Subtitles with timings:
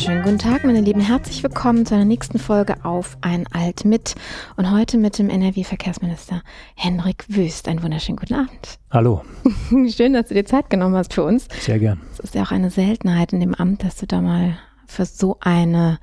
[0.00, 1.02] Wunderschönen guten Tag, meine Lieben.
[1.02, 4.14] Herzlich willkommen zu einer nächsten Folge auf Ein Alt mit.
[4.56, 6.40] Und heute mit dem NRW-Verkehrsminister
[6.74, 7.68] Henrik Wüst.
[7.68, 8.78] Einen wunderschönen guten Abend.
[8.90, 9.22] Hallo.
[9.94, 11.48] Schön, dass du dir Zeit genommen hast für uns.
[11.60, 12.00] Sehr gern.
[12.14, 14.56] Es ist ja auch eine Seltenheit in dem Amt, dass du da mal
[14.90, 15.98] für so eine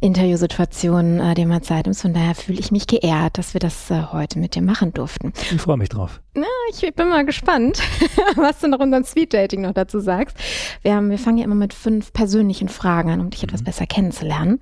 [0.00, 2.02] Interviewsituation äh, dir mal Zeit nimmst.
[2.02, 5.32] Von daher fühle ich mich geehrt, dass wir das äh, heute mit dir machen durften.
[5.50, 6.20] Ich freue mich drauf.
[6.34, 7.78] Na, ich bin mal gespannt,
[8.36, 10.36] was du noch in unserem Speed Dating noch dazu sagst.
[10.82, 13.64] Wir, haben, wir fangen ja immer mit fünf persönlichen Fragen an, um dich etwas mhm.
[13.64, 14.60] besser kennenzulernen.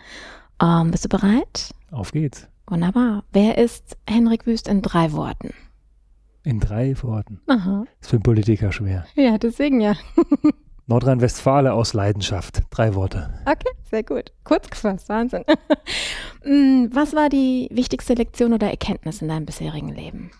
[0.62, 1.74] Ähm, bist du bereit?
[1.90, 2.46] Auf geht's.
[2.68, 3.24] Wunderbar.
[3.32, 5.52] Wer ist Henrik Wüst in drei Worten?
[6.44, 7.40] In drei Worten.
[7.48, 7.84] Aha.
[8.00, 9.06] ist für einen Politiker schwer.
[9.14, 9.94] Ja, deswegen ja.
[10.86, 12.62] Nordrhein-Westfalen aus Leidenschaft.
[12.70, 13.32] Drei Worte.
[13.46, 14.32] Okay, sehr gut.
[14.44, 15.44] Kurz gefasst, Wahnsinn.
[16.44, 20.32] Mm, was war die wichtigste Lektion oder Erkenntnis in deinem bisherigen Leben?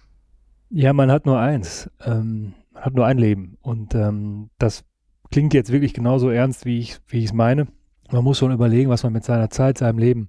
[0.69, 1.89] Ja, man hat nur eins.
[2.05, 3.57] Ähm, man hat nur ein Leben.
[3.63, 4.83] Und ähm, das
[5.31, 7.69] klingt jetzt wirklich genauso ernst, wie ich es meine.
[8.11, 10.29] Man muss schon überlegen, was man mit seiner Zeit, seinem Leben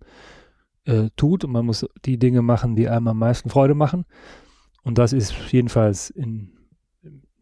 [0.85, 1.43] äh, tut.
[1.43, 4.05] Und man muss die Dinge machen, die einem am meisten Freude machen.
[4.83, 6.51] Und das ist jedenfalls in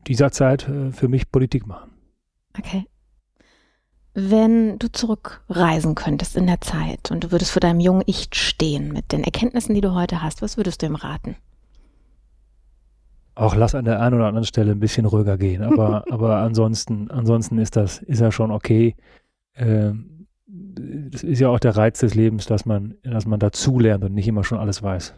[0.08, 1.91] dieser Zeit äh, für mich Politik machen.
[2.58, 2.86] Okay.
[4.14, 8.92] Wenn du zurückreisen könntest in der Zeit und du würdest vor deinem jungen Ich stehen
[8.92, 11.38] mit den Erkenntnissen, die du heute hast, was würdest du ihm raten?
[13.36, 17.10] Auch lass an der einen oder anderen Stelle ein bisschen ruhiger gehen, aber, aber ansonsten,
[17.10, 18.96] ansonsten ist das, ist ja schon okay.
[19.56, 24.14] Ähm, das ist ja auch der Reiz des Lebens, dass man, dass man dazulernt und
[24.14, 25.14] nicht immer schon alles weiß.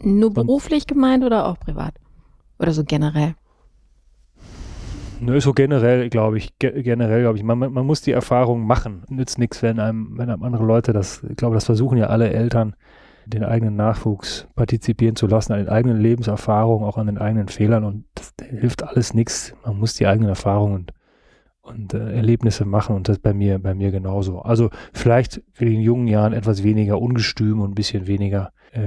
[0.00, 1.94] Nur beruflich und, gemeint oder auch privat?
[2.58, 3.36] Oder so generell?
[5.20, 9.02] Nö, so generell, glaube ich, ge generell, glaube ich, man, man muss die Erfahrung machen.
[9.08, 12.30] Nützt nichts, wenn einem, wenn einem andere Leute das, ich glaube, das versuchen ja alle
[12.30, 12.76] Eltern,
[13.26, 17.84] den eigenen Nachwuchs partizipieren zu lassen, an den eigenen Lebenserfahrungen, auch an den eigenen Fehlern
[17.84, 19.54] und das hilft alles nichts.
[19.64, 20.92] Man muss die eigenen Erfahrungen und,
[21.62, 24.40] und äh, Erlebnisse machen und das bei mir, bei mir genauso.
[24.40, 28.80] Also vielleicht für den jungen Jahren etwas weniger ungestüm und ein bisschen weniger, äh,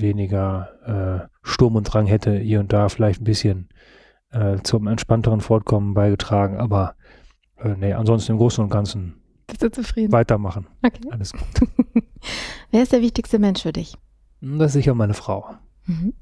[0.00, 3.68] weniger äh, Sturm und Drang hätte hier und da vielleicht ein bisschen
[4.30, 6.58] äh, zum entspannteren Fortkommen beigetragen.
[6.58, 6.94] Aber
[7.56, 9.14] äh, nee, ansonsten im Großen und Ganzen
[9.46, 10.12] Bist du zufrieden?
[10.12, 10.66] weitermachen.
[10.82, 11.08] Okay.
[11.10, 11.68] Alles gut.
[12.70, 13.94] Wer ist der wichtigste Mensch für dich?
[14.40, 15.46] Hm, das ist sicher meine Frau.
[15.86, 16.14] Mhm.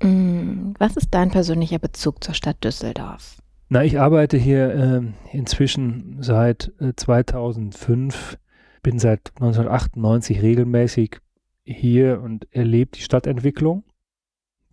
[0.00, 3.38] Hm, was ist dein persönlicher Bezug zur Stadt Düsseldorf?
[3.68, 8.38] Na, ich arbeite hier äh, inzwischen seit äh, 2005,
[8.82, 11.20] bin seit 1998 regelmäßig
[11.64, 13.84] hier und erlebe die Stadtentwicklung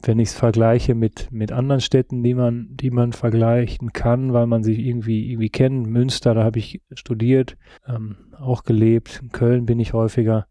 [0.02, 4.48] wenn ich es vergleiche mit, mit anderen Städten, die man, die man vergleichen kann, weil
[4.48, 5.88] man sich irgendwie, irgendwie kennt.
[5.88, 9.20] Münster, da habe ich studiert, ähm, auch gelebt.
[9.22, 10.48] In Köln bin ich häufiger.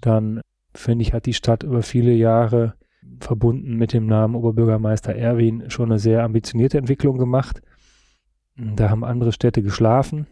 [0.00, 0.40] Dann
[0.74, 2.74] finde ich, hat die Stadt über viele Jahre
[3.20, 7.62] verbunden mit dem Namen Oberbürgermeister Erwin schon eine sehr ambitionierte Entwicklung gemacht.
[8.56, 10.26] Da haben andere Städte geschlafen.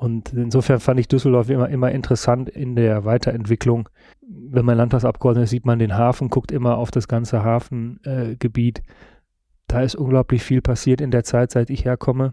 [0.00, 3.90] Und insofern fand ich Düsseldorf immer, immer interessant in der Weiterentwicklung.
[4.22, 8.78] Wenn man Landtagsabgeordneter ist, sieht man den Hafen, guckt immer auf das ganze Hafengebiet.
[8.78, 8.82] Äh,
[9.66, 12.32] da ist unglaublich viel passiert in der Zeit, seit ich herkomme.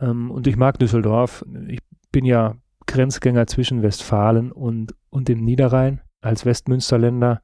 [0.00, 1.44] Ähm, und ich mag Düsseldorf.
[1.66, 1.80] Ich
[2.12, 2.54] bin ja
[2.86, 7.42] Grenzgänger zwischen Westfalen und, und dem Niederrhein als Westmünsterländer.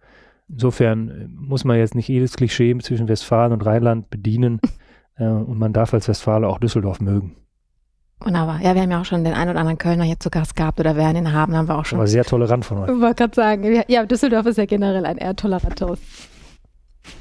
[0.48, 4.60] Insofern muss man jetzt nicht jedes Klischee zwischen Westfalen und Rheinland bedienen.
[5.16, 7.36] Äh, und man darf als Westfale auch Düsseldorf mögen.
[8.20, 8.60] Wunderbar.
[8.62, 10.80] Ja, wir haben ja auch schon den einen oder anderen Kölner hier zu Gast gehabt
[10.80, 11.98] oder werden ihn haben, haben wir auch schon.
[11.98, 12.90] Aber sehr tolerant von euch.
[12.90, 15.98] Ich wollte gerade sagen, ja, Düsseldorf ist ja generell ein eher toleranteres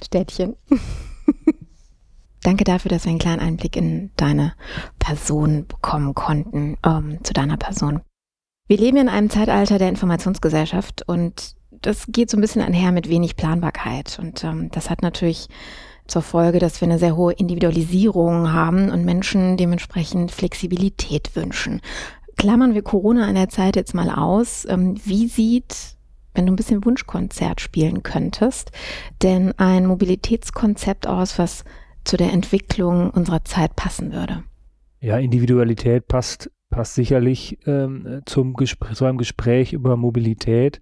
[0.03, 0.55] Städtchen.
[2.43, 4.53] Danke dafür, dass wir einen kleinen Einblick in deine
[4.99, 8.01] Person bekommen konnten, ähm, zu deiner Person.
[8.67, 13.09] Wir leben in einem Zeitalter der Informationsgesellschaft und das geht so ein bisschen einher mit
[13.09, 14.17] wenig Planbarkeit.
[14.21, 15.47] Und ähm, das hat natürlich
[16.07, 21.81] zur Folge, dass wir eine sehr hohe Individualisierung haben und Menschen dementsprechend Flexibilität wünschen.
[22.35, 24.65] Klammern wir Corona in der Zeit jetzt mal aus.
[24.69, 25.95] Ähm, wie sieht,
[26.33, 28.71] wenn du ein bisschen Wunschkonzert spielen könntest,
[29.21, 31.63] denn ein Mobilitätskonzept aus, was
[32.03, 34.43] zu der Entwicklung unserer Zeit passen würde?
[34.99, 40.81] Ja, Individualität passt, passt sicherlich ähm, zum Gespräch, zu einem Gespräch über Mobilität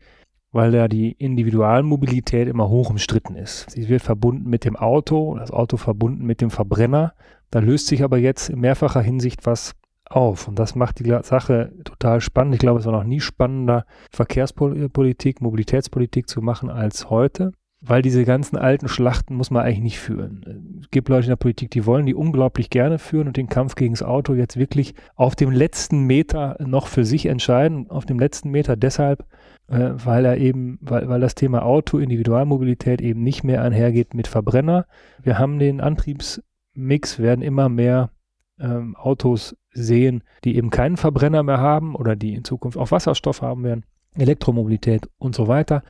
[0.51, 3.69] weil da die Individualmobilität immer hoch umstritten ist.
[3.69, 7.13] Sie wird verbunden mit dem Auto, das Auto verbunden mit dem Verbrenner.
[7.51, 9.73] Da löst sich aber jetzt in mehrfacher Hinsicht was
[10.05, 10.47] auf.
[10.47, 12.55] Und das macht die Sache total spannend.
[12.55, 17.53] Ich glaube, es war noch nie spannender, Verkehrspolitik, Mobilitätspolitik zu machen als heute.
[17.81, 20.79] weil diese ganzen alten Schlachten muss man eigentlich nicht führen.
[20.81, 23.73] Es gibt Leute in der Politik, die wollen die unglaublich gerne führen und den Kampf
[23.73, 28.19] gegen das Auto jetzt wirklich auf dem letzten Meter noch für sich entscheiden, auf dem
[28.19, 29.25] letzten Meter deshalb,
[29.71, 34.27] äh, weil er eben, weil, weil das Thema Auto, Individualmobilität eben nicht mehr einhergeht mit
[34.27, 34.85] Verbrenner.
[35.23, 38.11] Wir haben den Antriebsmix, werden immer mehr
[38.59, 43.41] ähm, Autos sehen, die eben keinen Verbrenner mehr haben oder die in Zukunft auch Wasserstoff
[43.41, 43.85] haben werden,
[44.15, 45.83] Elektromobilität und so weiter.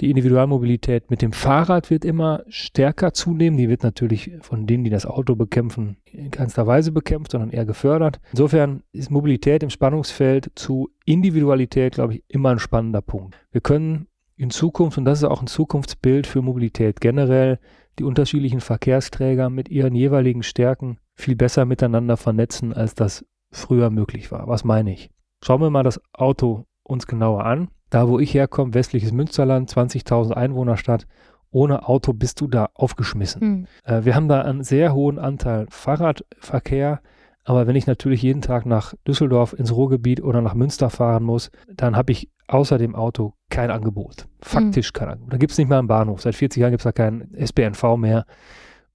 [0.00, 3.58] Die Individualmobilität mit dem Fahrrad wird immer stärker zunehmen.
[3.58, 7.66] Die wird natürlich von denen, die das Auto bekämpfen, in keinster Weise bekämpft, sondern eher
[7.66, 8.18] gefördert.
[8.30, 13.36] Insofern ist Mobilität im Spannungsfeld zu Individualität, glaube ich, immer ein spannender Punkt.
[13.52, 14.06] Wir können
[14.36, 17.58] in Zukunft, und das ist auch ein Zukunftsbild für Mobilität generell,
[17.98, 24.32] die unterschiedlichen Verkehrsträger mit ihren jeweiligen Stärken viel besser miteinander vernetzen, als das früher möglich
[24.32, 24.48] war.
[24.48, 25.10] Was meine ich?
[25.44, 27.68] Schauen wir mal das Auto uns genauer an.
[27.90, 31.06] Da, wo ich herkomme, westliches Münsterland, 20.000 Einwohnerstadt,
[31.50, 33.42] ohne Auto bist du da aufgeschmissen.
[33.42, 33.66] Mhm.
[33.84, 37.00] Äh, wir haben da einen sehr hohen Anteil Fahrradverkehr,
[37.44, 41.50] aber wenn ich natürlich jeden Tag nach Düsseldorf ins Ruhrgebiet oder nach Münster fahren muss,
[41.74, 44.26] dann habe ich außer dem Auto kein Angebot.
[44.40, 44.98] Faktisch mhm.
[44.98, 45.32] kein Angebot.
[45.32, 46.22] Da gibt es nicht mal einen Bahnhof.
[46.22, 48.24] Seit 40 Jahren gibt es da keinen SBNV mehr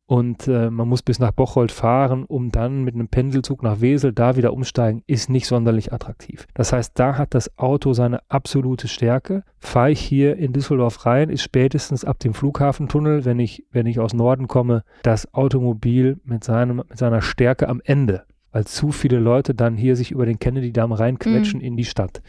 [0.07, 4.13] und äh, man muss bis nach Bocholt fahren, um dann mit einem Pendelzug nach Wesel
[4.13, 6.47] da wieder umsteigen, ist nicht sonderlich attraktiv.
[6.53, 9.43] Das heißt, da hat das Auto seine absolute Stärke.
[9.59, 13.99] Fahre ich hier in Düsseldorf rein, ist spätestens ab dem Flughafentunnel, wenn ich, wenn ich
[13.99, 18.25] aus Norden komme, das Automobil mit, seinem, mit seiner Stärke am Ende
[18.55, 21.65] weil zu viele Leute dann hier sich über den Kennedy-Damm reinquetschen mhm.
[21.65, 22.21] in die Stadt.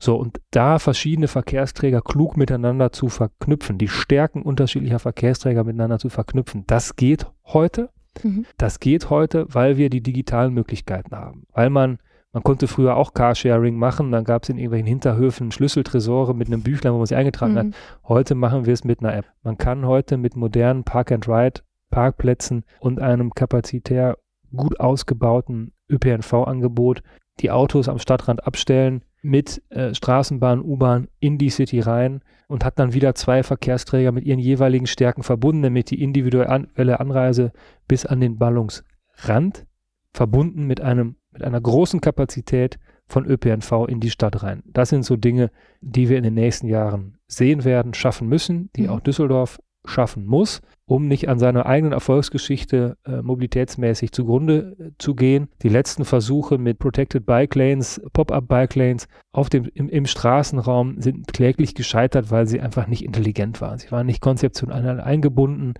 [0.00, 6.08] So, und da verschiedene Verkehrsträger klug miteinander zu verknüpfen, die Stärken unterschiedlicher Verkehrsträger miteinander zu
[6.08, 7.90] verknüpfen, das geht heute.
[8.24, 8.44] Mhm.
[8.56, 11.44] Das geht heute, weil wir die digitalen Möglichkeiten haben.
[11.52, 11.98] Weil man,
[12.32, 16.64] man konnte früher auch Carsharing machen, dann gab es in irgendwelchen Hinterhöfen Schlüsseltresore mit einem
[16.64, 17.58] Büchlein, wo man sich eingetragen mhm.
[17.58, 17.66] hat.
[18.02, 19.26] Heute machen wir es mit einer App.
[19.44, 21.60] Man kann heute mit modernen Park-and-Ride
[21.90, 24.18] Parkplätzen und einem kapazitär
[24.54, 27.02] gut ausgebauten ÖPNV-Angebot
[27.40, 32.78] die Autos am Stadtrand abstellen, mit äh, Straßenbahn, U-Bahn in die City rein und hat
[32.78, 37.52] dann wieder zwei Verkehrsträger mit ihren jeweiligen Stärken verbunden, damit die individuelle Anreise
[37.88, 39.66] bis an den Ballungsrand
[40.12, 44.62] verbunden mit einem mit einer großen Kapazität von ÖPNV in die Stadt rein.
[44.66, 45.50] Das sind so Dinge,
[45.80, 48.90] die wir in den nächsten Jahren sehen werden, schaffen müssen, die mhm.
[48.90, 55.14] auch Düsseldorf schaffen muss um nicht an seiner eigenen Erfolgsgeschichte äh, mobilitätsmäßig zugrunde äh, zu
[55.14, 55.48] gehen.
[55.62, 61.00] Die letzten Versuche mit Protected Bike Lanes, Pop-up Bike Lanes auf dem, im, im, Straßenraum
[61.00, 63.78] sind kläglich gescheitert, weil sie einfach nicht intelligent waren.
[63.78, 65.74] Sie waren nicht konzeptionell eingebunden.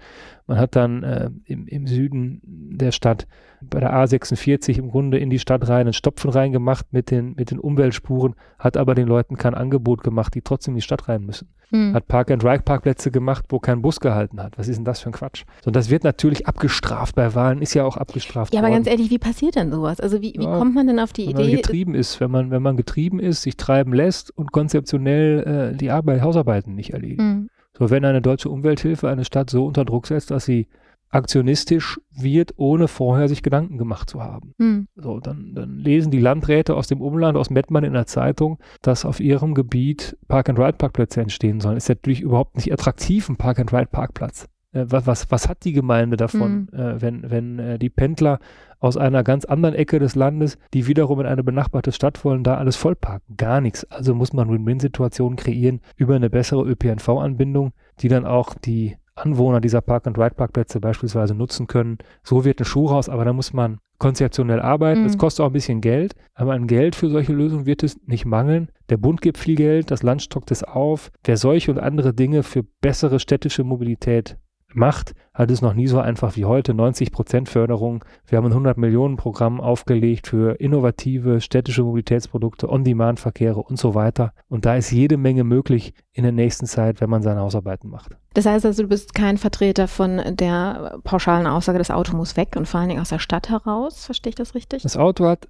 [0.47, 3.27] Man hat dann äh, im, im, Süden der Stadt
[3.63, 7.51] bei der A46 im Grunde in die Stadt rein einen Stopfen reingemacht mit den, mit
[7.51, 11.25] den Umweltspuren, hat aber den Leuten kein Angebot gemacht, die trotzdem in die Stadt rein
[11.25, 11.49] müssen.
[11.71, 11.95] Mhm.
[11.95, 14.59] Hat Park-and-Ride-Parkplätze gemacht, wo kein Bus gehalten hat.
[14.59, 15.45] Was ist denn das für ein Quatsch?
[15.65, 19.11] So, das wird natürlich abgestraft bei Wahlen, ist ja auch abgestraft Ja, aber ganz ehrlich,
[19.11, 20.01] wie passiert denn sowas?
[20.01, 21.39] Also wie, wie ja, kommt man denn auf die wenn Idee?
[21.39, 25.73] Wenn man getrieben ist, wenn man, wenn man getrieben ist, sich treiben lässt und konzeptionell
[25.75, 27.21] äh, die Arbeit, Hausarbeiten nicht erledigt.
[27.21, 27.51] Mhm.
[27.79, 30.67] So, wenn eine deutsche Umwelthilfe eine Stadt so unter Druck setzt, dass sie
[31.11, 34.55] aktionistisch wird, ohne vorher sich Gedanken gemacht zu haben.
[34.59, 34.89] Mhm.
[34.97, 39.05] So, dann, dann, lesen die Landräte aus dem Umland, aus Mettmann in der Zeitung, dass
[39.05, 41.77] auf ihrem Gebiet Park-and-Ride-Parkplätze entstehen sollen.
[41.77, 44.49] Ist natürlich überhaupt nicht attraktiv, ein Park-and-Ride-Parkplatz.
[44.73, 46.79] Äh, was, was, was, hat die Gemeinde davon, mhm.
[46.79, 48.39] äh, wenn, wenn äh, die Pendler
[48.81, 52.57] aus einer ganz anderen Ecke des Landes, die wiederum in eine benachbarte Stadt wollen, da
[52.57, 53.37] alles vollparken?
[53.37, 53.85] Gar nichts.
[53.85, 59.81] Also muss man Win-Win-Situationen kreieren über eine bessere ÖPNV-Anbindung, die dann auch die Anwohner dieser
[59.81, 61.99] Park-and-Ride-Parkplätze beispielsweise nutzen können.
[62.23, 65.05] So wird ein Schuh raus, aber da muss man konzeptionell arbeiten.
[65.05, 65.19] Es mhm.
[65.19, 68.71] kostet auch ein bisschen Geld, aber an Geld für solche Lösungen wird es nicht mangeln.
[68.89, 71.11] Der Bund gibt viel Geld, das Land stockt es auf.
[71.25, 74.39] Wer solche und andere Dinge für bessere städtische Mobilität
[74.75, 76.75] macht, hat es noch nie so einfach wie heute.
[76.75, 78.05] 90 Prozent Förderung.
[78.27, 84.33] Wir haben ein 100 Millionen Programm aufgelegt für innovative städtische Mobilitätsprodukte, On-Demand-Verkehre und so weiter.
[84.49, 88.17] Und da ist jede Menge möglich in der nächsten Zeit, wenn man seine Hausarbeiten macht.
[88.35, 92.55] Das heißt also, du bist kein Vertreter von der pauschalen Aussage, das Auto muss weg
[92.57, 94.05] und vor allen Dingen aus der Stadt heraus.
[94.05, 94.83] Verstehe ich das richtig?
[94.83, 95.49] Das Auto hat,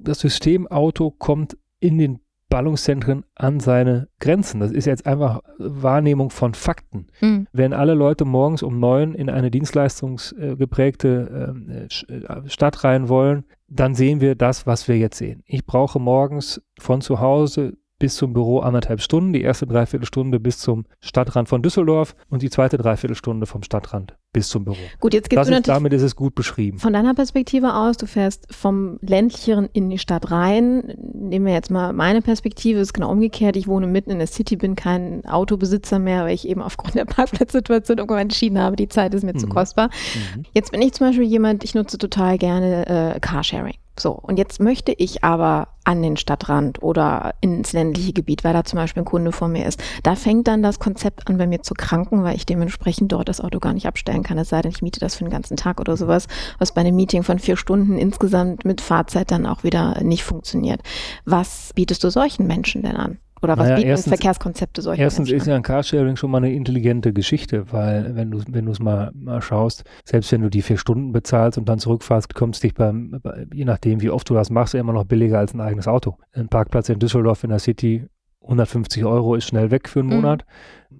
[0.00, 4.60] das System Auto kommt in den Ballungszentren an seine Grenzen.
[4.60, 7.06] Das ist jetzt einfach Wahrnehmung von Fakten.
[7.20, 7.46] Mhm.
[7.52, 13.94] Wenn alle Leute morgens um neun in eine dienstleistungsgeprägte ähm, äh, Stadt rein wollen, dann
[13.94, 15.42] sehen wir das, was wir jetzt sehen.
[15.46, 20.58] Ich brauche morgens von zu Hause bis zum Büro anderthalb Stunden, die erste Dreiviertelstunde bis
[20.58, 24.78] zum Stadtrand von Düsseldorf und die zweite Dreiviertelstunde vom Stadtrand bis zum Büro.
[25.00, 26.78] Gut, jetzt gibt's das ist, damit ist es gut beschrieben.
[26.78, 30.94] Von deiner Perspektive aus, du fährst vom ländlicheren in die Stadt rein.
[31.12, 33.56] Nehmen wir jetzt mal meine Perspektive, ist genau umgekehrt.
[33.56, 37.04] Ich wohne mitten in der City, bin kein Autobesitzer mehr, weil ich eben aufgrund der
[37.06, 39.38] Parkplatzsituation irgendwann entschieden habe, die Zeit ist mir mhm.
[39.38, 39.88] zu kostbar.
[39.88, 40.44] Mhm.
[40.54, 43.74] Jetzt bin ich zum Beispiel jemand, ich nutze total gerne äh, Carsharing.
[44.00, 48.64] So, und jetzt möchte ich aber an den Stadtrand oder ins ländliche Gebiet, weil da
[48.64, 49.82] zum Beispiel ein Kunde vor mir ist.
[50.02, 53.40] Da fängt dann das Konzept an, bei mir zu kranken, weil ich dementsprechend dort das
[53.40, 55.80] Auto gar nicht abstellen kann, es sei denn, ich miete das für den ganzen Tag
[55.80, 56.28] oder sowas,
[56.58, 60.80] was bei einem Meeting von vier Stunden insgesamt mit Fahrzeit dann auch wieder nicht funktioniert.
[61.26, 63.18] Was bietest du solchen Menschen denn an?
[63.42, 66.38] Oder was naja, bieten erstens, Verkehrskonzepte solche Erstens Menschen ist ja ein Carsharing schon mal
[66.38, 70.50] eine intelligente Geschichte, weil wenn du wenn du es mal, mal schaust, selbst wenn du
[70.50, 73.20] die vier Stunden bezahlst und dann zurückfährst, kommst du dich beim,
[73.52, 76.16] je nachdem wie oft du das machst, immer noch billiger als ein eigenes Auto.
[76.32, 78.06] Ein Parkplatz in Düsseldorf in der City
[78.50, 80.16] 150 Euro ist schnell weg für einen mhm.
[80.16, 80.44] Monat.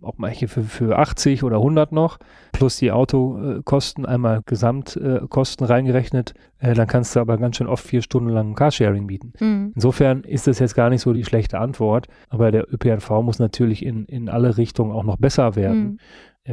[0.03, 2.19] Ob manche für, für 80 oder 100 noch,
[2.53, 8.01] plus die Autokosten, einmal Gesamtkosten reingerechnet, äh, dann kannst du aber ganz schön oft vier
[8.01, 9.33] Stunden lang Carsharing bieten.
[9.41, 9.73] Mhm.
[9.75, 13.85] Insofern ist das jetzt gar nicht so die schlechte Antwort, aber der ÖPNV muss natürlich
[13.85, 15.83] in, in alle Richtungen auch noch besser werden.
[15.83, 15.99] Mhm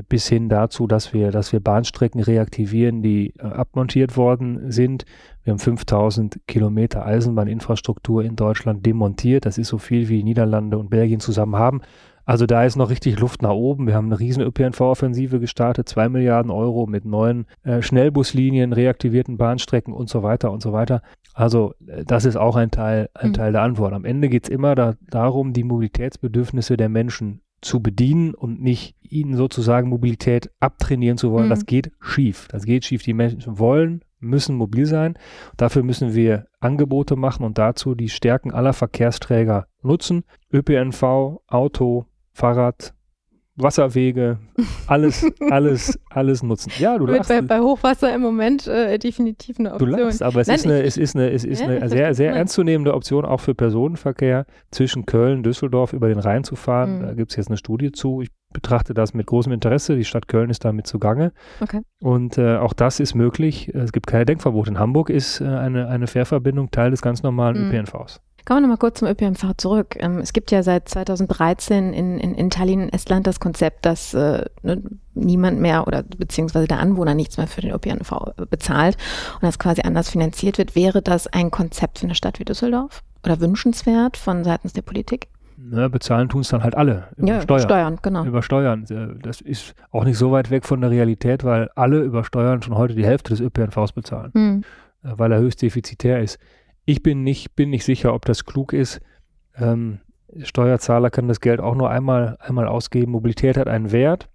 [0.10, 5.06] bis hin dazu, dass wir, dass wir Bahnstrecken reaktivieren, die äh, abmontiert worden sind.
[5.44, 9.46] Wir haben 5000 Kilometer Eisenbahninfrastruktur in Deutschland demontiert.
[9.46, 11.82] Das ist so viel wie Niederlande und Belgien zusammen haben.
[12.26, 13.88] Also da ist noch richtig Luft nach oben.
[13.88, 19.94] Wir haben eine riesen ÖPNV-Offensive gestartet, zwei Milliarden Euro mit neuen äh, Schnellbuslinien, reaktivierten Bahnstrecken
[19.94, 21.02] und so weiter und so weiter.
[21.34, 23.34] Also äh, das ist auch ein Teil, ein mhm.
[23.34, 23.94] Teil der Antwort.
[23.94, 28.96] Am Ende geht es immer da, darum, die Mobilitätsbedürfnisse der Menschen zu bedienen und nicht
[29.02, 31.46] ihnen sozusagen Mobilität abtrainieren zu wollen.
[31.46, 31.52] Mhm.
[31.52, 32.48] Das geht schief.
[32.50, 33.04] Das geht schief.
[33.04, 35.18] Die Menschen wollen, müssen mobil sein.
[35.58, 40.24] Dafür müssen wir Angebote machen und dazu die Stärken aller Verkehrsträger nutzen.
[40.52, 42.94] ÖPNV, Auto, Fahrrad,
[43.58, 44.38] Wasserwege,
[44.86, 46.72] alles, alles, alles nutzen.
[46.78, 47.28] Ja, du lachst.
[47.28, 49.92] Bei, bei Hochwasser im Moment äh, definitiv eine Option.
[49.92, 52.14] Du lachst, aber es Nein, ist eine, es ist eine, es ist ja, eine sehr,
[52.14, 57.00] sehr ernstzunehmende Option auch für Personenverkehr zwischen Köln, Düsseldorf über den Rhein zu fahren.
[57.00, 57.02] Mhm.
[57.02, 58.22] Da gibt es jetzt eine Studie zu.
[58.22, 59.96] Ich betrachte das mit großem Interesse.
[59.96, 61.32] Die Stadt Köln ist damit zugange.
[61.60, 61.82] Okay.
[62.00, 63.74] Und äh, auch das ist möglich.
[63.74, 64.70] Es gibt keine Denkverbote.
[64.70, 67.74] In Hamburg ist äh, eine, eine Fährverbindung Teil des ganz normalen mhm.
[67.74, 68.22] ÖPNVs.
[68.48, 69.98] Kommen wir nochmal kurz zum ÖPNV zurück.
[70.00, 74.46] Ähm, es gibt ja seit 2013 in, in, in Tallinn, Estland, das Konzept, dass äh,
[74.64, 74.82] ne,
[75.16, 78.96] niemand mehr oder beziehungsweise der Anwohner nichts mehr für den ÖPNV bezahlt
[79.34, 80.78] und das quasi anders finanziert wird.
[80.78, 85.28] Wäre das ein Konzept für eine Stadt wie Düsseldorf oder wünschenswert von seitens der Politik?
[85.58, 87.10] Ne, bezahlen tun es dann halt alle.
[87.18, 87.62] Über ja, Steuern.
[87.62, 88.24] Steuern, genau.
[88.24, 88.86] Über Steuern.
[89.24, 92.78] Das ist auch nicht so weit weg von der Realität, weil alle über Steuern schon
[92.78, 94.64] heute die Hälfte des ÖPNVs bezahlen, mhm.
[95.02, 96.40] weil er höchst defizitär ist.
[96.90, 99.02] Ich bin nicht, bin nicht sicher, ob das klug ist.
[99.58, 100.00] Ähm,
[100.42, 103.12] Steuerzahler kann das Geld auch nur einmal, einmal ausgeben.
[103.12, 104.30] Mobilität hat einen Wert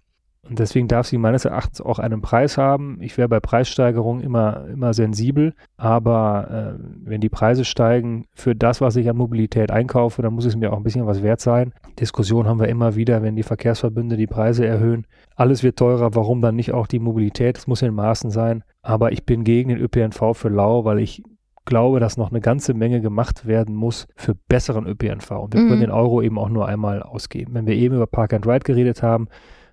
[0.47, 2.99] und deswegen darf sie meines Erachtens auch einen Preis haben.
[3.01, 8.81] Ich wäre bei Preissteigerungen immer, immer sensibel, aber äh, wenn die Preise steigen für das,
[8.81, 11.73] was ich an Mobilität einkaufe, dann muss es mir auch ein bisschen was wert sein.
[11.99, 15.07] Diskussion haben wir immer wieder, wenn die Verkehrsverbünde die Preise erhöhen.
[15.35, 17.57] Alles wird teurer, warum dann nicht auch die Mobilität?
[17.57, 18.63] Es muss in Maßen sein.
[18.83, 21.23] Aber ich bin gegen den ÖPNV für lau, weil ich
[21.65, 25.31] glaube, dass noch eine ganze Menge gemacht werden muss für besseren ÖPNV.
[25.31, 25.69] Und wir mhm.
[25.69, 27.53] können den Euro eben auch nur einmal ausgeben.
[27.53, 29.27] Wenn wir eben über Park and Ride geredet haben,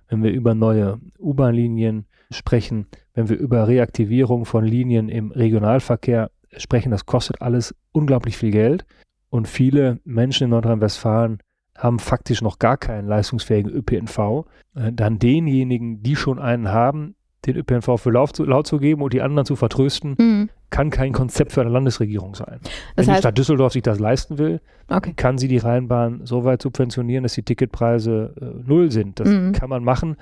[0.07, 6.91] wenn wir über neue U-Bahn-Linien sprechen, wenn wir über Reaktivierung von Linien im Regionalverkehr sprechen,
[6.91, 8.85] das kostet alles unglaublich viel Geld.
[9.29, 11.39] Und viele Menschen in Nordrhein-Westfalen
[11.77, 14.45] haben faktisch noch gar keinen leistungsfähigen ÖPNV.
[14.75, 19.01] Äh, dann denjenigen, die schon einen haben, den ÖPNV für laut zu, laut zu geben
[19.01, 20.49] und die anderen zu vertrösten, mhm.
[20.71, 22.59] Kann kein Konzept für eine Landesregierung sein.
[22.95, 25.13] Das Wenn die Stadt Düsseldorf sich das leisten will, okay.
[25.15, 29.19] kann sie die Rheinbahn so weit subventionieren, dass die Ticketpreise äh, null sind.
[29.19, 29.51] Das mhm.
[29.51, 30.15] kann man machen,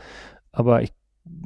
[0.52, 0.92] aber ich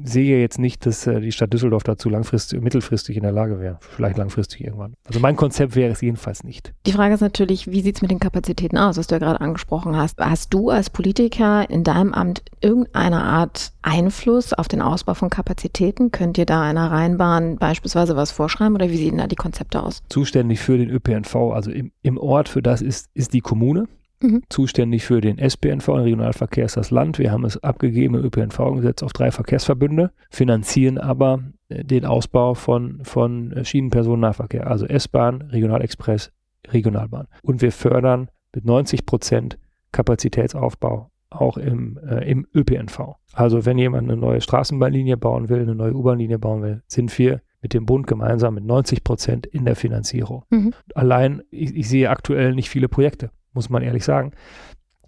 [0.02, 3.78] sehe jetzt nicht, dass äh, die Stadt Düsseldorf dazu langfristig, mittelfristig in der Lage wäre.
[3.80, 4.94] Vielleicht langfristig irgendwann.
[5.04, 6.72] Also mein Konzept wäre es jedenfalls nicht.
[6.86, 9.40] Die Frage ist natürlich, wie sieht es mit den Kapazitäten aus, was du ja gerade
[9.40, 10.18] angesprochen hast.
[10.18, 16.10] Hast du als Politiker in deinem Amt irgendeine Art Einfluss auf den Ausbau von Kapazitäten?
[16.10, 20.02] Könnt ihr da einer Rheinbahn beispielsweise was vorschreiben oder wie sehen da die Konzepte aus?
[20.08, 23.86] Zuständig für den ÖPNV, also im, im Ort für das ist, ist die Kommune.
[24.24, 24.42] Mhm.
[24.48, 27.18] Zuständig für den SPNV und Regionalverkehr ist das Land.
[27.18, 33.00] Wir haben es abgegeben im ÖPNV-Gesetz auf drei Verkehrsverbünde, finanzieren aber äh, den Ausbau von,
[33.02, 36.32] von Schienenpersonennahverkehr, also S-Bahn, Regionalexpress,
[36.72, 37.26] Regionalbahn.
[37.42, 39.58] Und wir fördern mit 90 Prozent
[39.92, 43.16] Kapazitätsaufbau auch im, äh, im ÖPNV.
[43.32, 47.42] Also wenn jemand eine neue Straßenbahnlinie bauen will, eine neue U-Bahnlinie bauen will, sind wir
[47.60, 50.44] mit dem Bund gemeinsam mit 90 Prozent in der Finanzierung.
[50.50, 50.74] Mhm.
[50.94, 53.30] Allein, ich, ich, sehe aktuell nicht viele Projekte.
[53.54, 54.32] Muss man ehrlich sagen.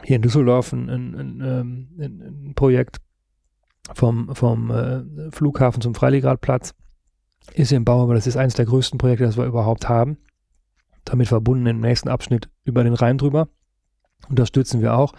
[0.03, 2.99] Hier in Düsseldorf ein, ein, ein, ähm, ein Projekt
[3.95, 6.75] vom, vom äh, Flughafen zum Freiligadplatz
[7.55, 10.19] ist im Bau, aber das ist eines der größten Projekte, das wir überhaupt haben.
[11.05, 13.49] Damit verbunden im nächsten Abschnitt über den Rhein drüber.
[14.29, 15.13] Unterstützen wir auch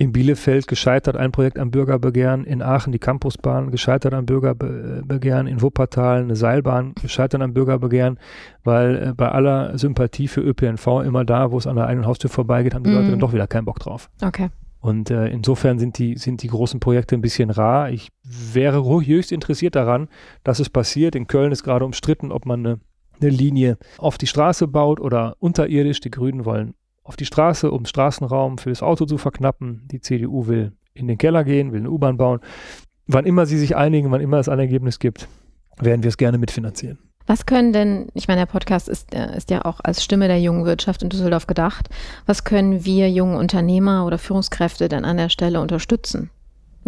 [0.00, 5.60] in Bielefeld gescheitert ein Projekt am Bürgerbegehren, in Aachen die Campusbahn gescheitert am Bürgerbegehren, in
[5.60, 8.18] Wuppertal eine Seilbahn gescheitert am Bürgerbegehren,
[8.62, 12.30] weil äh, bei aller Sympathie für ÖPNV immer da, wo es an der eigenen Haustür
[12.30, 12.94] vorbeigeht, haben die mm.
[12.94, 14.08] Leute dann doch wieder keinen Bock drauf.
[14.22, 14.50] Okay.
[14.80, 17.90] Und äh, insofern sind die, sind die großen Projekte ein bisschen rar.
[17.90, 20.06] Ich wäre höchst interessiert daran,
[20.44, 21.16] dass es passiert.
[21.16, 22.80] In Köln ist gerade umstritten, ob man eine,
[23.20, 25.98] eine Linie auf die Straße baut oder unterirdisch.
[25.98, 26.74] Die Grünen wollen
[27.08, 29.88] auf die Straße, um Straßenraum für das Auto zu verknappen.
[29.90, 32.40] Die CDU will in den Keller gehen, will eine U-Bahn bauen.
[33.06, 35.26] Wann immer sie sich einigen, wann immer es ein Ergebnis gibt,
[35.80, 36.98] werden wir es gerne mitfinanzieren.
[37.26, 40.40] Was können denn, ich meine, der Podcast ist, äh, ist ja auch als Stimme der
[40.40, 41.88] jungen Wirtschaft in Düsseldorf gedacht.
[42.26, 46.30] Was können wir jungen Unternehmer oder Führungskräfte denn an der Stelle unterstützen?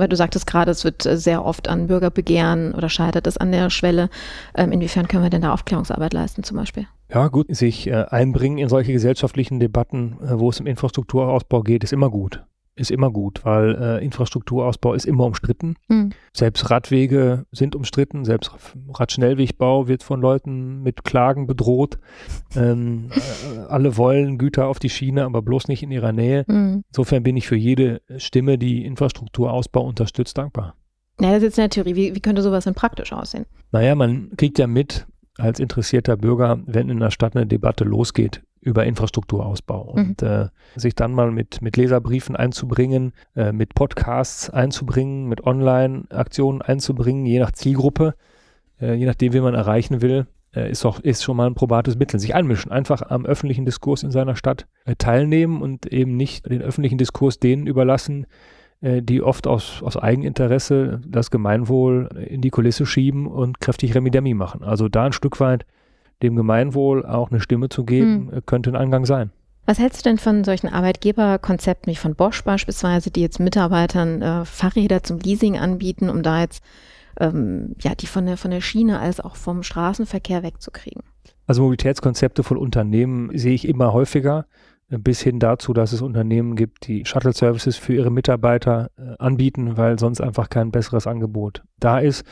[0.00, 3.52] Weil du sagtest gerade, es wird äh, sehr oft an Bürgerbegehren oder scheitert es an
[3.52, 4.09] der Schwelle.
[4.54, 6.87] Ähm, inwiefern können wir denn da Aufklärungsarbeit leisten zum Beispiel?
[7.12, 11.85] Ja, gut, sich äh, einbringen in solche gesellschaftlichen Debatten, äh, wo es um Infrastrukturausbau geht,
[11.85, 12.42] ist immer gut.
[12.80, 15.75] Ist immer gut, weil äh, Infrastrukturausbau ist immer umstritten.
[15.88, 16.12] Mhm.
[16.32, 18.52] Selbst Radwege sind umstritten, selbst
[18.94, 21.99] Radschnellwegbau wird von Leuten mit Klagen bedroht.
[22.56, 26.46] Ähm, äh, alle wollen Güter auf die Schiene, aber bloß nicht in ihrer Nähe.
[26.49, 26.84] Mhm.
[26.88, 30.75] Insofern bin ich für jede Stimme, die Infrastrukturausbau unterstützt, dankbar.
[31.20, 31.96] Ja, das ist jetzt in der Theorie.
[31.96, 33.44] Wie, wie könnte sowas denn praktisch aussehen?
[33.72, 35.06] Naja, man kriegt ja mit,
[35.37, 40.02] als interessierter Bürger, wenn in der Stadt eine Debatte losgeht über Infrastrukturausbau mhm.
[40.02, 46.62] und äh, sich dann mal mit, mit Leserbriefen einzubringen, äh, mit Podcasts einzubringen, mit Online-Aktionen
[46.62, 48.14] einzubringen, je nach Zielgruppe,
[48.81, 51.97] äh, je nachdem, wie man erreichen will, äh, ist, auch, ist schon mal ein probates
[51.97, 52.21] Mittel.
[52.21, 56.62] Sich einmischen, einfach am öffentlichen Diskurs in seiner Stadt äh, teilnehmen und eben nicht den
[56.62, 58.26] öffentlichen Diskurs denen überlassen,
[58.81, 64.35] äh, die oft aus, aus Eigeninteresse das Gemeinwohl in die Kulisse schieben und kräftig Remi-Demi
[64.35, 64.62] machen.
[64.62, 65.64] Also da ein Stück weit
[66.22, 68.46] dem Gemeinwohl auch eine Stimme zu geben, hm.
[68.46, 69.30] könnte ein Angang sein.
[69.66, 74.44] Was hältst du denn von solchen Arbeitgeberkonzepten wie von Bosch beispielsweise, die jetzt Mitarbeitern äh,
[74.44, 76.64] Fahrräder zum Leasing anbieten, um da jetzt
[77.18, 81.02] ähm, ja die von der von der Schiene als auch vom Straßenverkehr wegzukriegen?
[81.46, 84.46] Also Mobilitätskonzepte von Unternehmen sehe ich immer häufiger
[84.98, 89.98] bis hin dazu, dass es Unternehmen gibt, die Shuttle-Services für ihre Mitarbeiter äh, anbieten, weil
[89.98, 92.24] sonst einfach kein besseres Angebot da ist.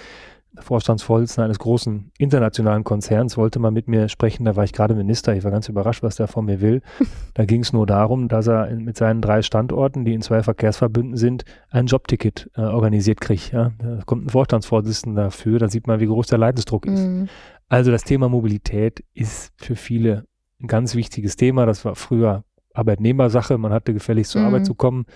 [0.59, 4.97] Der Vorstandsvorsitzende eines großen internationalen Konzerns wollte mal mit mir sprechen, da war ich gerade
[4.97, 6.83] Minister, ich war ganz überrascht, was der von mir will.
[7.35, 11.17] Da ging es nur darum, dass er mit seinen drei Standorten, die in zwei Verkehrsverbünden
[11.17, 13.53] sind, ein Jobticket äh, organisiert kriegt.
[13.53, 13.71] Ja.
[13.79, 17.07] Da kommt ein Vorstandsvorsitzender dafür, da sieht man, wie groß der Leidensdruck ist.
[17.07, 17.29] Mhm.
[17.69, 20.25] Also das Thema Mobilität ist für viele
[20.61, 21.65] ein ganz wichtiges Thema.
[21.67, 22.43] Das war früher
[22.75, 23.57] Arbeitnehmersache.
[23.59, 24.49] Man hatte gefälligst zur mhm.
[24.49, 25.07] Arbeit zu kommen.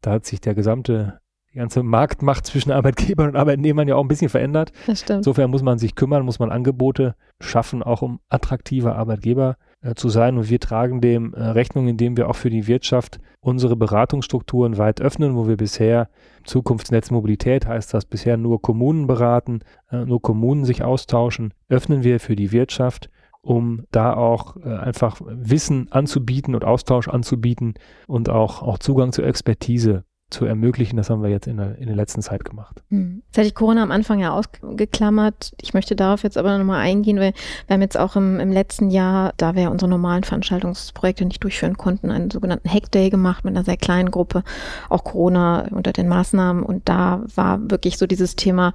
[0.00, 1.18] Da hat sich der gesamte,
[1.54, 4.72] die ganze Marktmacht zwischen Arbeitgebern und Arbeitnehmern ja auch ein bisschen verändert.
[4.86, 5.18] Das stimmt.
[5.18, 10.08] Insofern muss man sich kümmern, muss man Angebote schaffen, auch um attraktiver Arbeitgeber äh, zu
[10.08, 10.36] sein.
[10.36, 15.00] Und wir tragen dem äh, Rechnung, indem wir auch für die Wirtschaft unsere Beratungsstrukturen weit
[15.00, 16.08] öffnen, wo wir bisher
[16.44, 22.18] Zukunftsnetz Mobilität heißt das bisher nur Kommunen beraten, äh, nur Kommunen sich austauschen, öffnen wir
[22.18, 23.10] für die Wirtschaft
[23.42, 27.74] um da auch äh, einfach Wissen anzubieten und Austausch anzubieten
[28.06, 30.96] und auch, auch Zugang zur Expertise zu ermöglichen.
[30.96, 32.82] Das haben wir jetzt in der, in der letzten Zeit gemacht.
[32.90, 33.22] Hm.
[33.26, 35.52] Jetzt hatte ich Corona am Anfang ja ausgeklammert.
[35.60, 37.32] Ich möchte darauf jetzt aber nochmal eingehen, weil
[37.66, 41.76] wir haben jetzt auch im, im letzten Jahr, da wir unsere normalen Veranstaltungsprojekte nicht durchführen
[41.76, 44.42] konnten, einen sogenannten Hackday gemacht mit einer sehr kleinen Gruppe,
[44.88, 46.62] auch Corona unter den Maßnahmen.
[46.62, 48.72] Und da war wirklich so dieses Thema,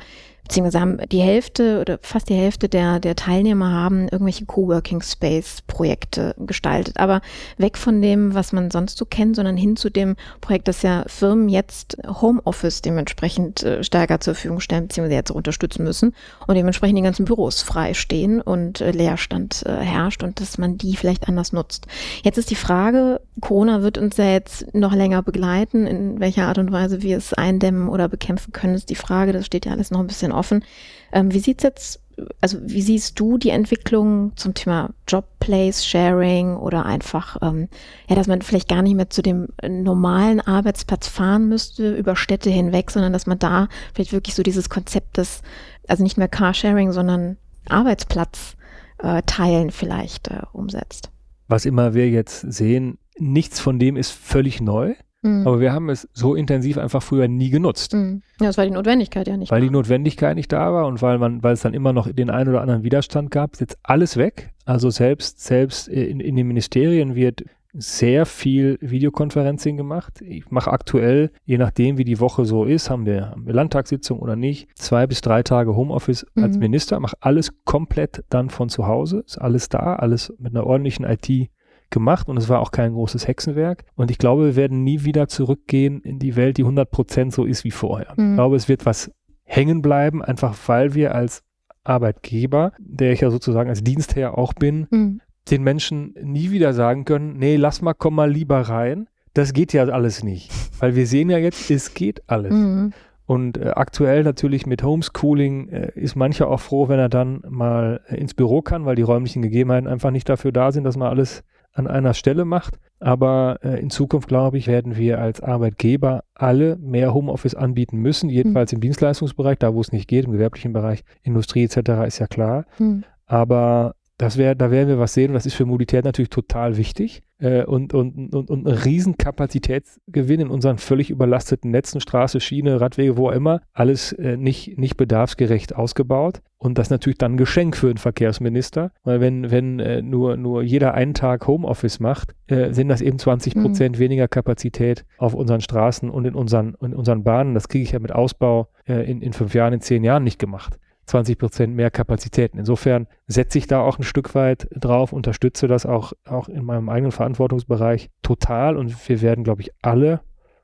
[0.49, 5.61] beziehungsweise haben die Hälfte oder fast die Hälfte der, der Teilnehmer haben irgendwelche Coworking Space
[5.67, 6.97] Projekte gestaltet.
[6.97, 7.21] Aber
[7.57, 11.03] weg von dem, was man sonst so kennt, sondern hin zu dem Projekt, das ja
[11.05, 16.15] Firmen jetzt Homeoffice dementsprechend äh, stärker zur Verfügung stellen, beziehungsweise jetzt unterstützen müssen
[16.47, 20.79] und dementsprechend die ganzen Büros frei stehen und äh, Leerstand äh, herrscht und dass man
[20.79, 21.85] die vielleicht anders nutzt.
[22.23, 25.87] Jetzt ist die Frage, Corona wird uns ja jetzt noch länger begleiten.
[25.87, 29.33] In welcher Art und Weise wir es eindämmen oder bekämpfen können, ist die Frage.
[29.33, 30.63] Das steht ja alles noch ein bisschen offen.
[31.11, 32.01] Ähm, wie sieht's jetzt,
[32.41, 37.69] also wie siehst du die Entwicklung zum Thema Job Place Sharing oder einfach, ähm,
[38.07, 42.49] ja, dass man vielleicht gar nicht mehr zu dem normalen Arbeitsplatz fahren müsste über Städte
[42.49, 45.41] hinweg, sondern dass man da vielleicht wirklich so dieses Konzept des,
[45.87, 48.55] also nicht mehr Carsharing, sondern Arbeitsplatz
[48.99, 51.09] äh, teilen vielleicht äh, umsetzt.
[51.47, 54.95] Was immer wir jetzt sehen, nichts von dem ist völlig neu.
[55.21, 55.45] Mhm.
[55.45, 57.93] Aber wir haben es so intensiv einfach früher nie genutzt.
[57.93, 58.21] Mhm.
[58.39, 59.51] Ja, das war die Notwendigkeit ja nicht.
[59.51, 59.67] Weil war.
[59.67, 62.49] die Notwendigkeit nicht da war und weil man, weil es dann immer noch den einen
[62.49, 64.51] oder anderen Widerstand gab, ist jetzt alles weg.
[64.65, 70.21] Also selbst, selbst in, in den Ministerien wird sehr viel Videokonferencing gemacht.
[70.21, 74.19] Ich mache aktuell, je nachdem wie die Woche so ist, haben wir, haben wir Landtagssitzung
[74.19, 76.43] oder nicht, zwei bis drei Tage Homeoffice mhm.
[76.43, 80.65] als Minister, mache alles komplett dann von zu Hause, ist alles da, alles mit einer
[80.65, 81.49] ordentlichen IT
[81.89, 83.85] gemacht und es war auch kein großes Hexenwerk.
[83.95, 87.63] Und ich glaube, wir werden nie wieder zurückgehen in die Welt, die 100% so ist
[87.63, 88.13] wie vorher.
[88.15, 88.31] Mhm.
[88.31, 89.11] Ich glaube, es wird was
[89.43, 91.43] hängen bleiben, einfach weil wir als
[91.83, 95.21] Arbeitgeber, der ich ja sozusagen als Dienstherr auch bin, mhm.
[95.49, 99.07] den Menschen nie wieder sagen können, nee, lass mal, komm mal lieber rein.
[99.33, 100.51] Das geht ja alles nicht.
[100.79, 102.53] Weil wir sehen ja jetzt, es geht alles.
[102.53, 102.93] Mhm.
[103.25, 108.01] Und äh, aktuell natürlich mit Homeschooling äh, ist mancher auch froh, wenn er dann mal
[108.07, 111.09] äh, ins Büro kann, weil die räumlichen Gegebenheiten einfach nicht dafür da sind, dass man
[111.09, 112.79] alles an einer Stelle macht.
[112.99, 118.29] Aber äh, in Zukunft, glaube ich, werden wir als Arbeitgeber alle mehr Homeoffice anbieten müssen,
[118.29, 118.77] jedenfalls mhm.
[118.77, 122.07] im Dienstleistungsbereich, da wo es nicht geht, im gewerblichen Bereich, Industrie etc.
[122.07, 122.65] ist ja klar.
[122.77, 123.05] Mhm.
[123.25, 126.75] Aber das wär, da werden wir was sehen und das ist für Mobilität natürlich total
[126.75, 132.81] wichtig äh, und, und, und, und ein Riesenkapazitätsgewinn in unseren völlig überlasteten Netzen, Straße, Schiene,
[132.81, 136.41] Radwege, wo auch immer, alles äh, nicht, nicht bedarfsgerecht ausgebaut.
[136.57, 140.63] Und das natürlich dann ein Geschenk für einen Verkehrsminister, weil wenn, wenn äh, nur, nur
[140.63, 143.61] jeder einen Tag Homeoffice macht, äh, sind das eben 20 mhm.
[143.61, 143.99] Prozent mhm.
[144.01, 147.53] weniger Kapazität auf unseren Straßen und in unseren, in unseren Bahnen.
[147.53, 150.39] Das kriege ich ja mit Ausbau äh, in, in fünf Jahren, in zehn Jahren nicht
[150.39, 150.77] gemacht.
[151.09, 152.59] 20 Prozent mehr Kapazitäten.
[152.59, 156.89] Insofern setze ich da auch ein Stück weit drauf, unterstütze das auch, auch in meinem
[156.89, 160.21] eigenen Verantwortungsbereich total und wir werden, glaube ich, alle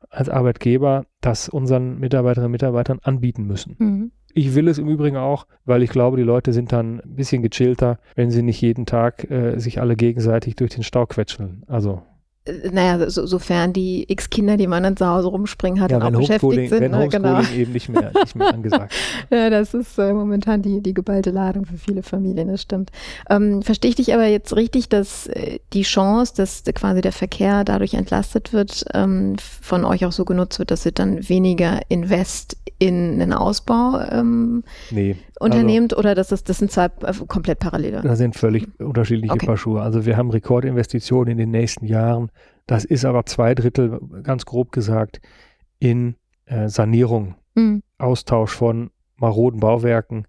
[0.10, 3.76] als Arbeitgeber das unseren Mitarbeiterinnen und Mitarbeitern anbieten müssen.
[3.80, 4.12] Mhm.
[4.34, 7.42] Ich will es im Übrigen auch, weil ich glaube, die Leute sind dann ein bisschen
[7.42, 11.64] gechillter, wenn sie nicht jeden Tag äh, sich alle gegenseitig durch den Stau quetscheln.
[11.68, 12.02] Also
[12.72, 16.12] naja, so, sofern die x Kinder, die man dann zu Hause rumspringen hat, ja, auch
[16.12, 16.82] beschäftigt sind.
[16.82, 17.42] Wenn ne, genau.
[17.56, 18.94] eben nicht mehr, nicht mehr angesagt.
[19.32, 22.92] ja, das ist äh, momentan die, die geballte Ladung für viele Familien, das stimmt.
[23.30, 27.64] Ähm, verstehe ich dich aber jetzt richtig, dass äh, die Chance, dass quasi der Verkehr
[27.64, 32.58] dadurch entlastet wird, ähm, von euch auch so genutzt wird, dass ihr dann weniger Invest
[32.78, 38.02] in den Ausbau ähm, nee, unternehmt also, oder das, das sind zwei äh, komplett parallele?
[38.02, 39.46] Das sind völlig unterschiedliche okay.
[39.46, 39.82] Paar Schuhe.
[39.82, 42.32] Also wir haben Rekordinvestitionen in den nächsten Jahren
[42.68, 45.22] das ist aber zwei Drittel, ganz grob gesagt,
[45.80, 47.84] in äh, Sanierung, mhm.
[47.98, 50.28] Austausch von maroden Bauwerken.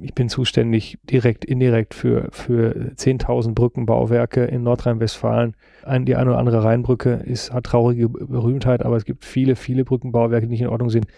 [0.00, 5.54] Ich bin zuständig direkt, indirekt für, für 10.000 Brückenbauwerke in Nordrhein-Westfalen.
[5.84, 9.84] Ein, die eine oder andere Rheinbrücke ist, hat traurige Berühmtheit, aber es gibt viele, viele
[9.84, 11.08] Brückenbauwerke, die nicht in Ordnung sind.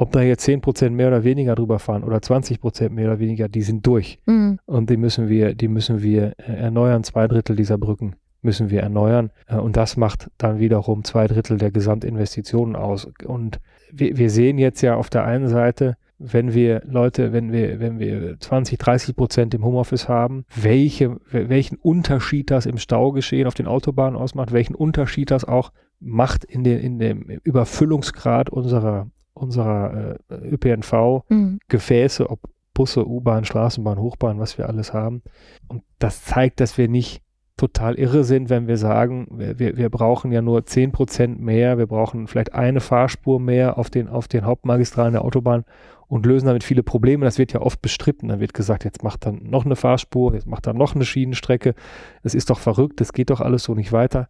[0.00, 3.62] Ob da jetzt 10% mehr oder weniger drüber fahren oder 20% mehr oder weniger, die
[3.62, 4.18] sind durch.
[4.26, 4.60] Mhm.
[4.64, 8.82] Und die müssen wir, die müssen wir äh, erneuern, zwei Drittel dieser Brücken müssen wir
[8.82, 9.30] erneuern.
[9.48, 13.08] Äh, und das macht dann wiederum zwei Drittel der Gesamtinvestitionen aus.
[13.24, 13.58] Und
[13.92, 17.98] wir, wir sehen jetzt ja auf der einen Seite, wenn wir Leute, wenn wir, wenn
[17.98, 23.66] wir 20, 30 Prozent im Homeoffice haben, welche, welchen Unterschied das im Staugeschehen auf den
[23.66, 29.08] Autobahnen ausmacht, welchen Unterschied das auch macht in, den, in dem Überfüllungsgrad unserer,
[29.38, 32.28] unserer äh, ÖPNV-Gefäße, mhm.
[32.28, 32.40] ob
[32.74, 35.22] Busse, U-Bahn, Straßenbahn, Hochbahn, was wir alles haben.
[35.66, 37.22] Und das zeigt, dass wir nicht
[37.56, 41.88] total irre sind, wenn wir sagen, wir, wir brauchen ja nur 10 Prozent mehr, wir
[41.88, 45.64] brauchen vielleicht eine Fahrspur mehr auf den, auf den Hauptmagistralen der Autobahn
[46.06, 47.24] und lösen damit viele Probleme.
[47.24, 48.28] Das wird ja oft bestritten.
[48.28, 51.74] Dann wird gesagt, jetzt macht dann noch eine Fahrspur, jetzt macht dann noch eine Schienenstrecke.
[52.22, 54.28] Das ist doch verrückt, das geht doch alles so nicht weiter.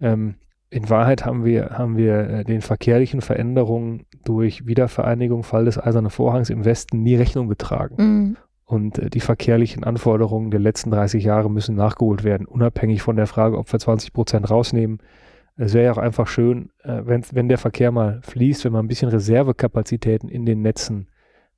[0.00, 0.36] Ähm,
[0.76, 6.10] in Wahrheit haben wir, haben wir äh, den verkehrlichen Veränderungen durch Wiedervereinigung, Fall des Eisernen
[6.10, 7.96] Vorhangs im Westen nie Rechnung getragen.
[7.96, 8.36] Mhm.
[8.66, 13.26] Und äh, die verkehrlichen Anforderungen der letzten 30 Jahre müssen nachgeholt werden, unabhängig von der
[13.26, 14.98] Frage, ob wir 20 Prozent rausnehmen.
[15.56, 18.80] Es wäre ja auch einfach schön, äh, wenn, wenn der Verkehr mal fließt, wenn wir
[18.80, 21.08] ein bisschen Reservekapazitäten in den Netzen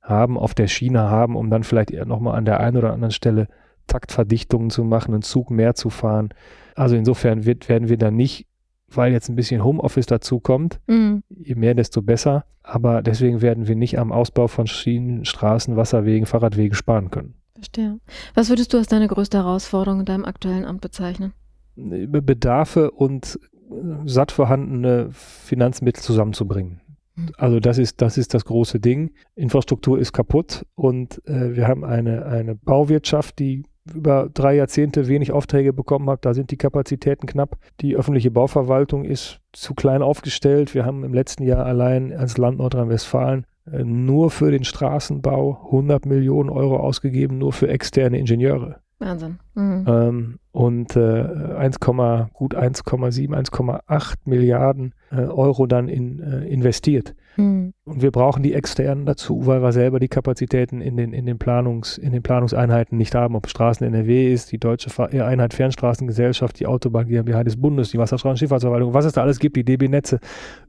[0.01, 3.47] haben, auf der Schiene haben, um dann vielleicht nochmal an der einen oder anderen Stelle
[3.87, 6.29] Taktverdichtungen zu machen, einen Zug mehr zu fahren.
[6.75, 8.48] Also insofern wird, werden wir dann nicht
[8.95, 10.79] weil jetzt ein bisschen Homeoffice dazu kommt.
[10.87, 11.23] Mhm.
[11.29, 12.45] Je mehr, desto besser.
[12.63, 17.33] Aber deswegen werden wir nicht am Ausbau von Schienen, Straßen, Wasserwegen, Fahrradwegen sparen können.
[17.55, 17.99] Verstehe.
[18.35, 21.33] Was würdest du als deine größte Herausforderung in deinem aktuellen Amt bezeichnen?
[21.75, 23.75] Bedarfe und äh,
[24.05, 26.81] satt vorhandene Finanzmittel zusammenzubringen.
[27.15, 27.29] Mhm.
[27.37, 29.11] Also das ist, das ist das große Ding.
[29.35, 35.31] Infrastruktur ist kaputt und äh, wir haben eine, eine Bauwirtschaft, die über drei Jahrzehnte wenig
[35.31, 37.57] Aufträge bekommen habe, da sind die Kapazitäten knapp.
[37.81, 40.73] Die öffentliche Bauverwaltung ist zu klein aufgestellt.
[40.73, 46.05] Wir haben im letzten Jahr allein als Land Nordrhein-Westfalen äh, nur für den Straßenbau 100
[46.05, 48.77] Millionen Euro ausgegeben, nur für externe Ingenieure.
[48.99, 49.39] Wahnsinn.
[49.55, 49.85] Mhm.
[49.87, 51.23] Ähm, und äh,
[51.57, 57.15] 1, gut 1,7, 1,8 Milliarden äh, Euro dann in, äh, investiert.
[57.39, 57.73] Mhm.
[57.85, 61.39] Und wir brauchen die externen dazu, weil wir selber die Kapazitäten in den, in den,
[61.39, 66.59] Planungs, in den Planungseinheiten nicht haben, ob Straßen NRW ist, die Deutsche äh, Einheit Fernstraßengesellschaft,
[66.59, 70.19] die Autobahn GmbH des Bundes, die Wasserstraßenschifffahrtsverwaltung, was es da alles gibt, die DB-Netze,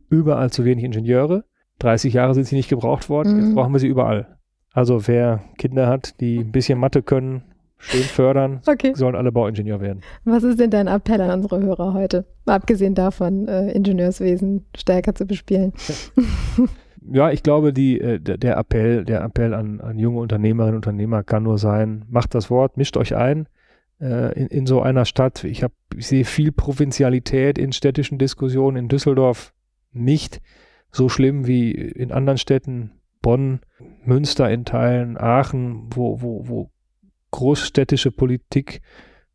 [0.08, 1.44] überall zu wenig Ingenieure.
[1.80, 3.40] 30 Jahre sind sie nicht gebraucht worden, mhm.
[3.40, 4.38] jetzt brauchen wir sie überall.
[4.72, 7.42] Also wer Kinder hat, die ein bisschen Mathe können,
[7.80, 8.92] schön fördern, okay.
[8.94, 10.00] sollen alle Bauingenieur werden.
[10.24, 12.24] Was ist denn dein Appell an unsere Hörer heute?
[12.46, 15.72] Abgesehen davon, äh, Ingenieurswesen stärker zu bespielen.
[17.10, 21.22] ja, ich glaube, die, äh, der Appell, der Appell an, an junge Unternehmerinnen und Unternehmer
[21.22, 23.46] kann nur sein, macht das Wort, mischt euch ein
[24.00, 25.44] äh, in, in so einer Stadt.
[25.44, 29.52] Ich, hab, ich sehe viel Provinzialität in städtischen Diskussionen in Düsseldorf
[29.92, 30.40] nicht
[30.90, 33.60] so schlimm wie in anderen Städten, Bonn,
[34.04, 36.70] Münster in Teilen, Aachen, wo, wo, wo
[37.30, 38.80] großstädtische Politik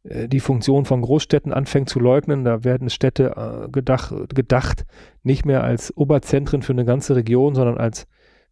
[0.03, 2.43] äh, die Funktion von Großstädten anfängt zu leugnen.
[2.43, 4.85] Da werden Städte äh, gedacht, gedacht,
[5.23, 8.07] nicht mehr als Oberzentren für eine ganze Region, sondern als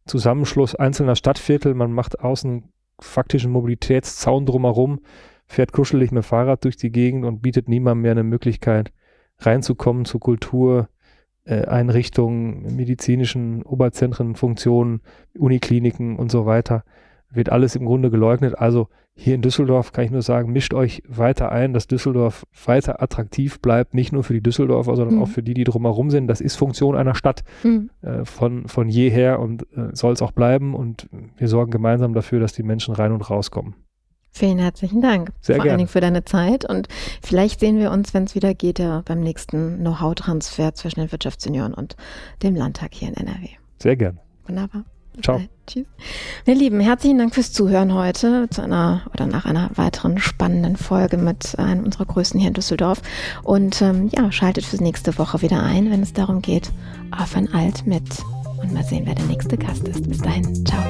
[0.06, 1.74] Zusammenschluss einzelner Stadtviertel.
[1.74, 2.64] Man macht außen
[3.00, 5.00] faktischen Mobilitätszaun drumherum,
[5.48, 8.92] fährt kuschelig mit Fahrrad durch die Gegend und bietet niemandem mehr eine Möglichkeit,
[9.40, 10.90] reinzukommen zu Kultur,
[11.46, 15.02] äh, medizinischen Oberzentren, Funktionen,
[15.38, 16.84] Unikliniken und so weiter.
[17.34, 18.58] Wird alles im Grunde geleugnet.
[18.58, 23.02] Also hier in Düsseldorf kann ich nur sagen, mischt euch weiter ein, dass Düsseldorf weiter
[23.02, 25.24] attraktiv bleibt, nicht nur für die Düsseldorfer, sondern mhm.
[25.24, 26.28] auch für die, die drumherum sind.
[26.28, 27.90] Das ist Funktion einer Stadt mhm.
[28.02, 30.74] äh, von, von jeher und äh, soll es auch bleiben.
[30.74, 33.76] Und wir sorgen gemeinsam dafür, dass die Menschen rein und rauskommen.
[34.36, 35.32] Vielen herzlichen Dank.
[35.42, 35.74] Sehr Vor gerne.
[35.74, 36.68] allen Dingen für deine Zeit.
[36.68, 36.88] Und
[37.22, 41.76] vielleicht sehen wir uns, wenn es wieder geht, ja, beim nächsten Know-how-Transfer zwischen den Wirtschaftssenioren
[41.76, 41.96] und
[42.42, 43.50] dem Landtag hier in NRW.
[43.78, 44.18] Sehr gerne.
[44.48, 44.86] Wunderbar.
[45.22, 45.42] Ciao.
[45.68, 45.86] Tschüss.
[46.46, 51.18] Meine Lieben, herzlichen Dank fürs Zuhören heute zu einer oder nach einer weiteren spannenden Folge
[51.18, 53.02] mit einem unserer Größten hier in Düsseldorf.
[53.44, 56.72] Und ähm, ja, schaltet fürs nächste Woche wieder ein, wenn es darum geht,
[57.18, 58.04] auf ein Alt mit.
[58.62, 60.08] Und mal sehen, wer der nächste Gast ist.
[60.08, 60.66] Bis dahin.
[60.66, 60.84] Ciao.